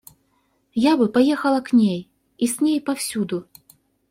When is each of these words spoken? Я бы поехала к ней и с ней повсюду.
Я 0.83 0.97
бы 0.97 1.07
поехала 1.09 1.61
к 1.61 1.73
ней 1.73 2.09
и 2.39 2.47
с 2.47 2.59
ней 2.59 2.81
повсюду. 2.81 3.47